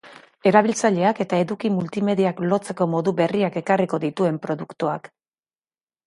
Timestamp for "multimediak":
1.73-2.41